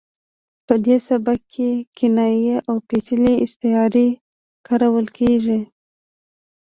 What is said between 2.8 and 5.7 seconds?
پیچلې استعارې کارول کیږي